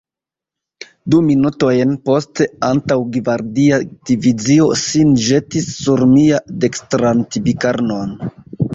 Du 1.13 1.19
minutojn 1.25 1.91
poste, 2.09 2.47
antaŭgvardia 2.69 3.79
divizio 4.13 4.73
sin 4.87 5.15
ĵetis 5.29 5.71
sur 5.79 6.07
mian 6.19 6.61
dekstran 6.67 7.27
tibikarnon. 7.35 8.23